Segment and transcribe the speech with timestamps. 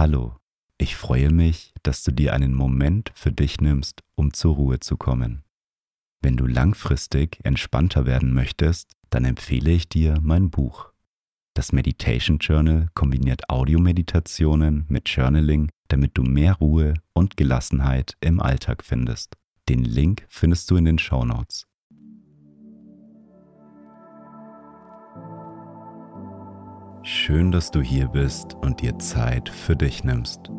[0.00, 0.34] Hallo,
[0.78, 4.96] ich freue mich, dass du dir einen Moment für dich nimmst, um zur Ruhe zu
[4.96, 5.42] kommen.
[6.22, 10.90] Wenn du langfristig entspannter werden möchtest, dann empfehle ich dir mein Buch.
[11.52, 18.82] Das Meditation Journal kombiniert Audiomeditationen mit Journaling, damit du mehr Ruhe und Gelassenheit im Alltag
[18.82, 19.36] findest.
[19.68, 21.66] Den Link findest du in den Show Notes.
[27.02, 30.50] Schön, dass du hier bist und dir Zeit für dich nimmst.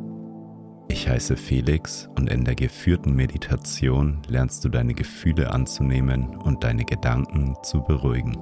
[0.87, 6.83] Ich heiße Felix und in der geführten Meditation lernst du deine Gefühle anzunehmen und deine
[6.83, 8.39] Gedanken zu beruhigen.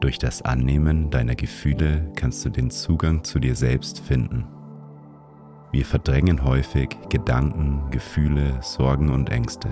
[0.00, 4.46] Durch das Annehmen deiner Gefühle kannst du den Zugang zu dir selbst finden.
[5.72, 9.68] Wir verdrängen häufig Gedanken, Gefühle, Sorgen und Ängste.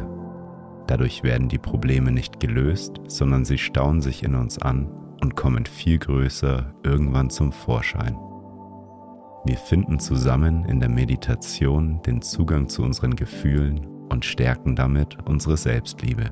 [0.86, 4.90] Dadurch werden die Probleme nicht gelöst, sondern sie stauen sich in uns an
[5.24, 8.14] und kommen viel größer irgendwann zum Vorschein.
[9.46, 15.56] Wir finden zusammen in der Meditation den Zugang zu unseren Gefühlen und stärken damit unsere
[15.56, 16.30] Selbstliebe.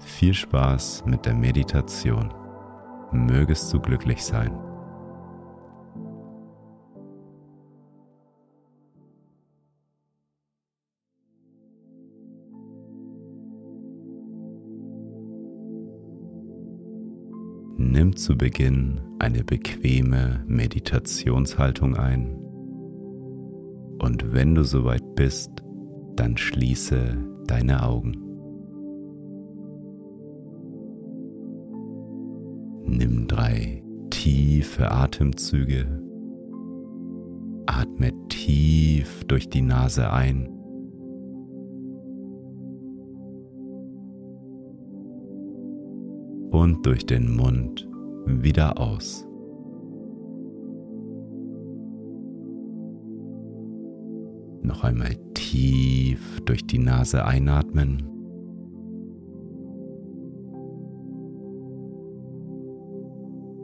[0.00, 2.30] Viel Spaß mit der Meditation.
[3.10, 4.52] Mögest du glücklich sein.
[17.90, 22.36] Nimm zu Beginn eine bequeme Meditationshaltung ein
[23.98, 25.50] und wenn du soweit bist,
[26.14, 27.16] dann schließe
[27.48, 28.12] deine Augen.
[32.86, 36.00] Nimm drei tiefe Atemzüge.
[37.66, 40.59] Atme tief durch die Nase ein.
[46.60, 47.88] Und durch den Mund
[48.26, 49.26] wieder aus.
[54.62, 58.02] Noch einmal tief durch die Nase einatmen.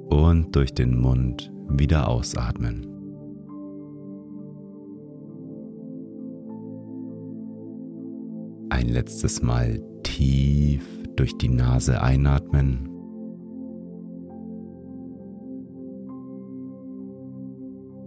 [0.09, 2.87] Und durch den Mund wieder ausatmen.
[8.71, 12.88] Ein letztes Mal tief durch die Nase einatmen.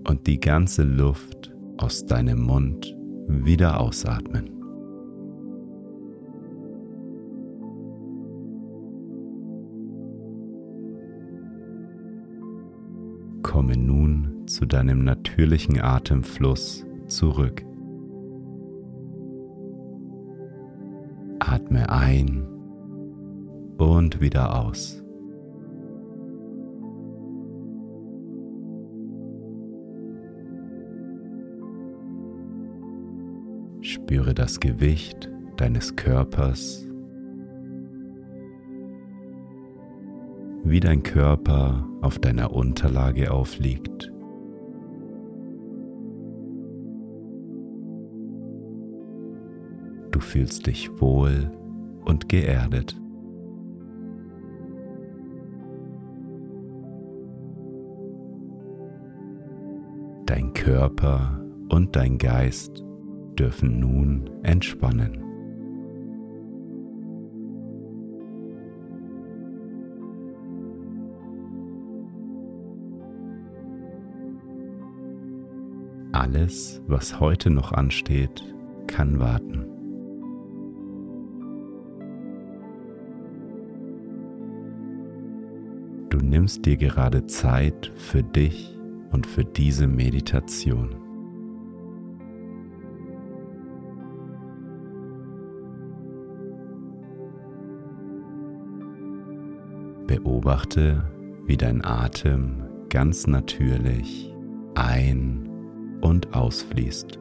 [0.07, 2.95] Und die ganze Luft aus deinem Mund
[3.27, 4.49] wieder ausatmen.
[13.43, 17.63] Komme nun zu deinem natürlichen Atemfluss zurück.
[21.39, 22.58] Atme ein
[23.79, 25.01] und wieder aus.
[33.81, 36.85] Spüre das Gewicht deines Körpers,
[40.63, 44.11] wie dein Körper auf deiner Unterlage aufliegt.
[50.11, 51.49] Du fühlst dich wohl
[52.03, 52.99] und geerdet.
[60.59, 62.83] Körper und dein Geist
[63.39, 65.23] dürfen nun entspannen.
[76.11, 78.43] Alles, was heute noch ansteht,
[78.87, 79.65] kann warten.
[86.09, 88.78] Du nimmst dir gerade Zeit für dich
[89.11, 90.95] und für diese Meditation.
[100.07, 101.03] Beobachte,
[101.45, 104.33] wie dein Atem ganz natürlich
[104.75, 105.49] ein-
[106.01, 107.19] und ausfließt.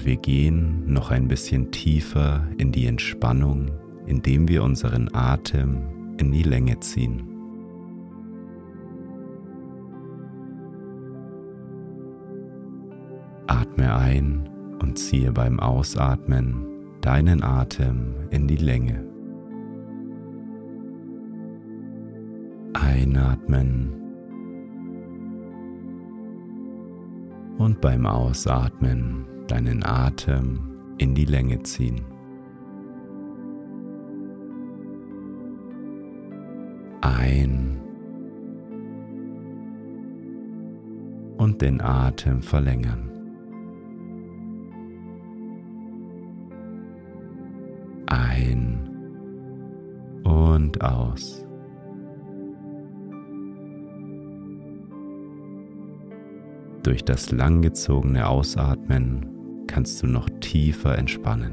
[0.00, 3.70] Und wir gehen noch ein bisschen tiefer in die Entspannung,
[4.06, 7.22] indem wir unseren Atem in die Länge ziehen.
[13.46, 14.48] Atme ein
[14.80, 16.64] und ziehe beim Ausatmen
[17.02, 19.04] deinen Atem in die Länge.
[22.72, 23.92] Einatmen
[27.58, 32.02] Und beim Ausatmen deinen Atem in die Länge ziehen.
[37.00, 37.80] Ein
[41.36, 43.10] und den Atem verlängern.
[48.06, 48.78] Ein
[50.22, 51.44] und aus.
[56.84, 59.39] Durch das langgezogene Ausatmen
[59.70, 61.52] kannst du noch tiefer entspannen.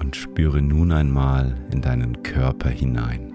[0.00, 3.32] Und spüre nun einmal in deinen Körper hinein.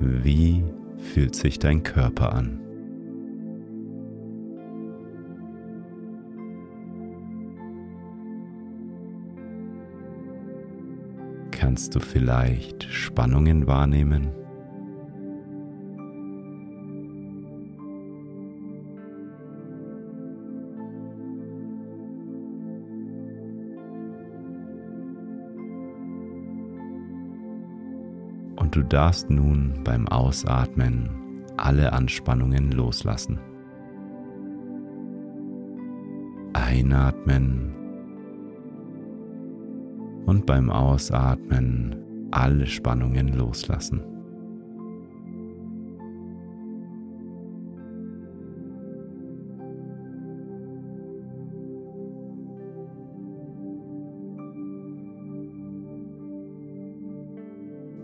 [0.00, 0.64] Wie
[0.96, 2.65] fühlt sich dein Körper an?
[11.66, 14.28] Kannst du vielleicht Spannungen wahrnehmen?
[28.54, 33.40] Und du darfst nun beim Ausatmen alle Anspannungen loslassen.
[36.52, 37.75] Einatmen
[40.26, 41.96] und beim Ausatmen
[42.32, 44.02] alle Spannungen loslassen.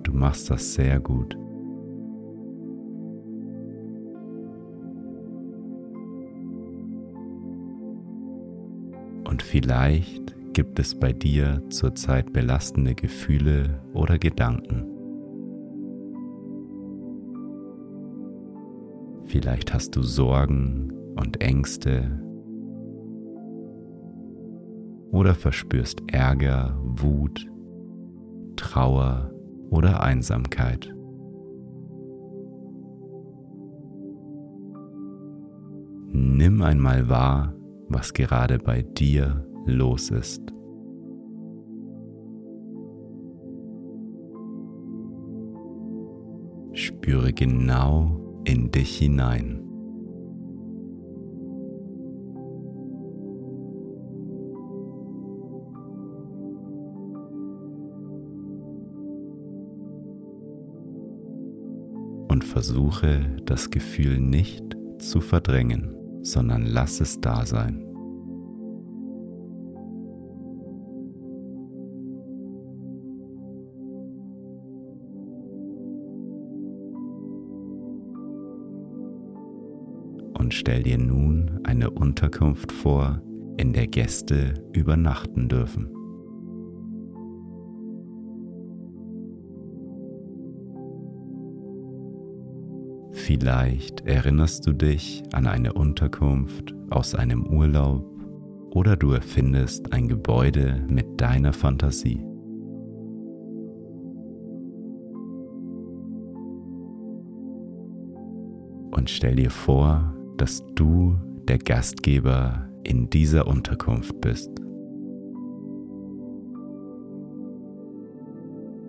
[0.04, 1.36] Du machst das sehr gut.
[9.24, 14.87] Und vielleicht Gibt es bei dir zurzeit belastende Gefühle oder Gedanken?
[19.25, 22.22] Vielleicht hast du Sorgen und Ängste
[25.10, 27.46] oder verspürst Ärger, Wut,
[28.56, 29.31] Trauer
[29.70, 30.94] oder Einsamkeit.
[36.10, 37.55] Nimm einmal wahr,
[37.88, 40.43] was gerade bei dir los ist.
[46.73, 49.59] Spüre genau in dich hinein.
[62.29, 64.65] Und versuche das Gefühl nicht
[64.99, 67.92] zu verdrängen, sondern lass es da sein.
[80.62, 83.20] Stell dir nun eine Unterkunft vor,
[83.56, 85.91] in der Gäste übernachten dürfen.
[93.11, 98.06] Vielleicht erinnerst du dich an eine Unterkunft aus einem Urlaub
[98.70, 102.25] oder du erfindest ein Gebäude mit deiner Fantasie.
[108.93, 114.51] Und stell dir vor, dass du der Gastgeber in dieser Unterkunft bist.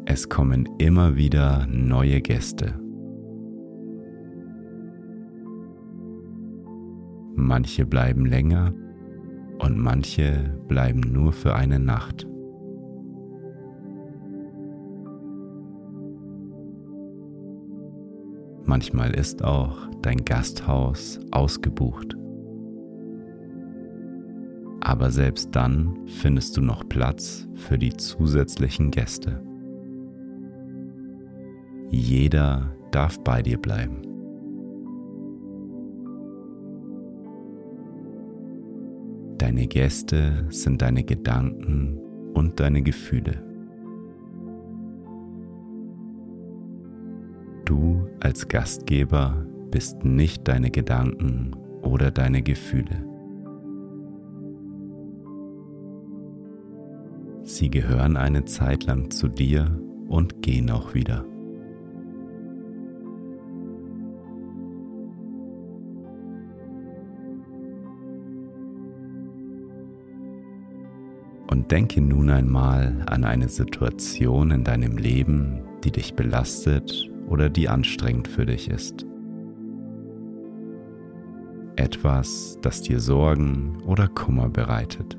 [0.05, 2.73] Es kommen immer wieder neue Gäste.
[7.35, 8.73] Manche bleiben länger
[9.59, 12.25] und manche bleiben nur für eine Nacht.
[18.73, 22.17] Manchmal ist auch dein Gasthaus ausgebucht.
[24.81, 29.43] Aber selbst dann findest du noch Platz für die zusätzlichen Gäste.
[31.91, 34.01] Jeder darf bei dir bleiben.
[39.37, 41.99] Deine Gäste sind deine Gedanken
[42.33, 43.52] und deine Gefühle.
[48.23, 51.51] Als Gastgeber bist nicht deine Gedanken
[51.81, 53.05] oder deine Gefühle.
[57.43, 59.77] Sie gehören eine Zeit lang zu dir
[60.07, 61.25] und gehen auch wieder.
[71.47, 77.67] Und denke nun einmal an eine Situation in deinem Leben, die dich belastet oder die
[77.67, 79.07] anstrengend für dich ist.
[81.75, 85.17] Etwas, das dir Sorgen oder Kummer bereitet.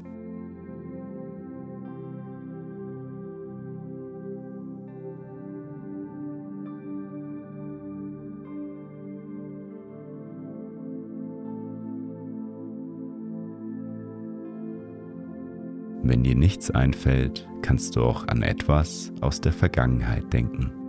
[16.04, 20.83] Wenn dir nichts einfällt, kannst du auch an etwas aus der Vergangenheit denken.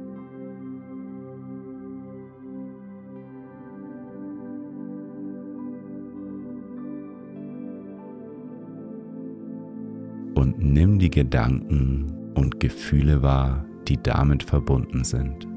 [10.58, 15.48] Nimm die Gedanken und Gefühle wahr, die damit verbunden sind.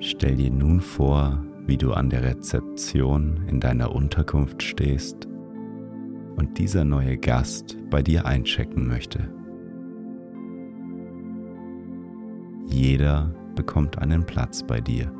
[0.00, 5.26] Stell dir nun vor, wie du an der Rezeption in deiner Unterkunft stehst
[6.36, 9.32] und dieser neue Gast bei dir einchecken möchte.
[12.66, 15.10] Jeder bekommt einen Platz bei dir.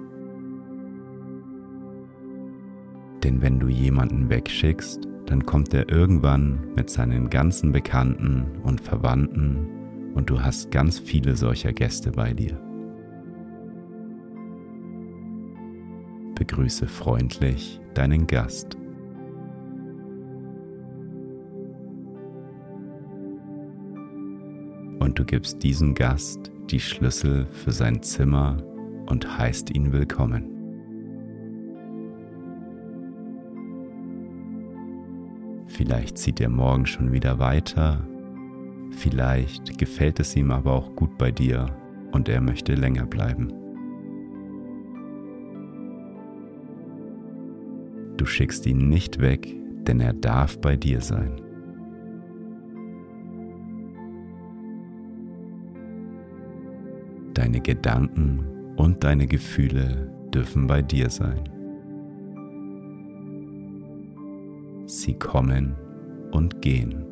[3.25, 10.13] Denn wenn du jemanden wegschickst, dann kommt er irgendwann mit seinen ganzen Bekannten und Verwandten
[10.15, 12.61] und du hast ganz viele solcher Gäste bei dir.
[16.35, 18.77] begrüße freundlich deinen Gast.
[24.99, 28.63] Und du gibst diesem Gast die Schlüssel für sein Zimmer
[29.07, 30.54] und heißt ihn willkommen.
[35.75, 38.07] Vielleicht zieht er morgen schon wieder weiter,
[38.93, 41.67] vielleicht gefällt es ihm aber auch gut bei dir
[42.13, 43.53] und er möchte länger bleiben.
[48.17, 49.53] Du schickst ihn nicht weg,
[49.83, 51.41] denn er darf bei dir sein.
[57.35, 61.54] Deine Gedanken und deine Gefühle dürfen bei dir sein.
[64.87, 65.75] Sie kommen
[66.33, 67.05] und gehen.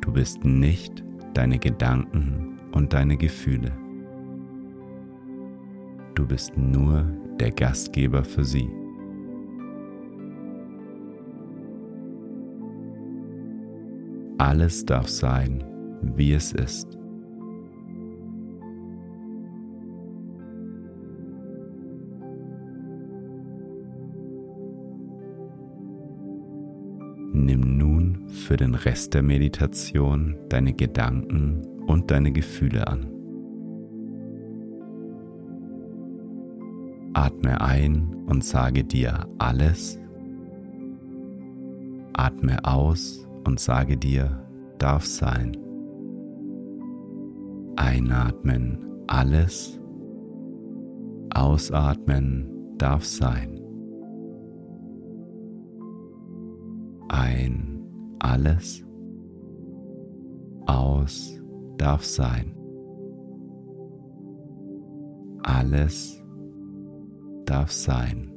[0.00, 3.72] Du bist nicht deine Gedanken und deine Gefühle.
[6.14, 7.04] Du bist nur
[7.38, 8.68] der Gastgeber für sie.
[14.38, 15.64] Alles darf sein,
[16.16, 16.97] wie es ist.
[28.48, 33.06] Für den Rest der Meditation deine Gedanken und deine Gefühle an.
[37.12, 40.00] Atme ein und sage dir alles.
[42.14, 44.42] Atme aus und sage dir
[44.78, 45.54] darf sein.
[47.76, 48.78] Einatmen
[49.08, 49.78] alles.
[51.34, 53.60] Ausatmen darf sein.
[57.10, 57.77] Ein
[58.18, 58.84] alles.
[60.66, 61.40] Aus
[61.76, 62.54] darf sein.
[65.42, 66.22] Alles
[67.46, 68.30] darf sein.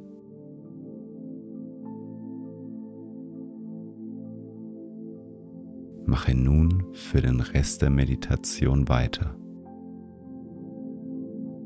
[6.06, 9.36] Mache nun für den Rest der Meditation weiter.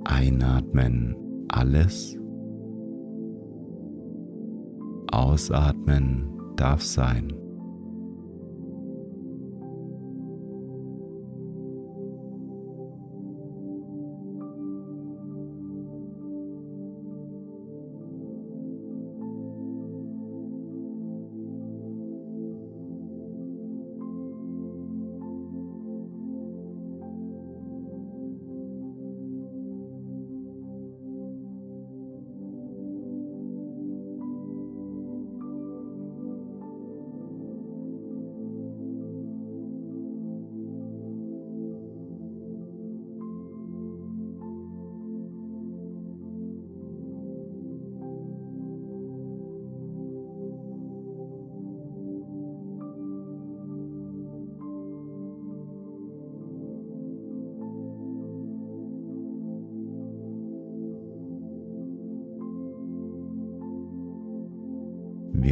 [0.05, 1.17] Einatmen
[1.49, 2.19] alles.
[5.11, 7.33] Ausatmen darf sein.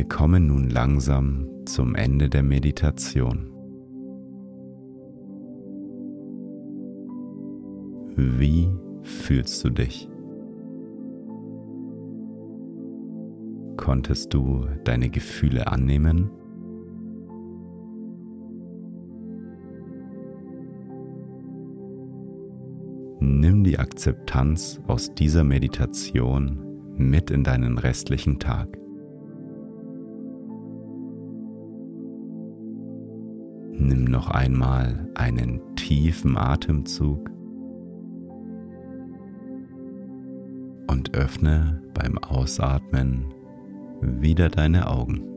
[0.04, 3.50] Wir kommen nun langsam zum Ende der Meditation.
[8.14, 8.68] Wie
[9.00, 10.06] fühlst du dich?
[13.78, 16.30] Konntest du deine Gefühle annehmen?
[23.20, 26.58] Nimm die Akzeptanz aus dieser Meditation
[26.94, 28.83] mit in deinen restlichen Tag.
[34.24, 37.30] Noch einmal einen tiefen Atemzug
[40.86, 43.34] und öffne beim Ausatmen
[44.00, 45.33] wieder deine Augen.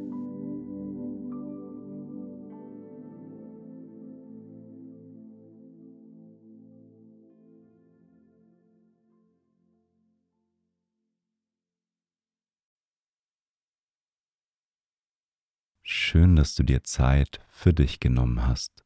[16.09, 18.85] Schön, dass du dir Zeit für dich genommen hast.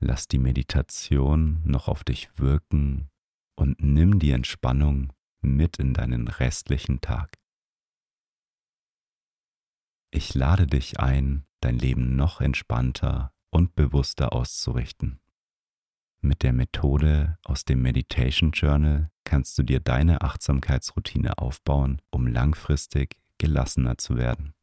[0.00, 3.08] Lass die Meditation noch auf dich wirken
[3.54, 7.38] und nimm die Entspannung mit in deinen restlichen Tag.
[10.10, 15.20] Ich lade dich ein, dein Leben noch entspannter und bewusster auszurichten.
[16.20, 23.20] Mit der Methode aus dem Meditation Journal kannst du dir deine Achtsamkeitsroutine aufbauen, um langfristig
[23.38, 24.54] gelassener zu werden.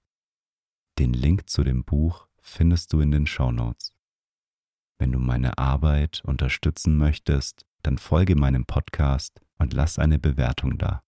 [1.00, 3.94] Den Link zu dem Buch findest du in den Show Notes.
[5.00, 11.04] Wenn du meine Arbeit unterstützen möchtest, dann folge meinem Podcast und lass eine Bewertung da.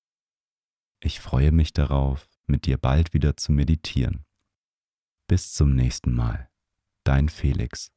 [1.01, 4.25] Ich freue mich darauf, mit dir bald wieder zu meditieren.
[5.27, 6.49] Bis zum nächsten Mal.
[7.03, 7.91] Dein Felix.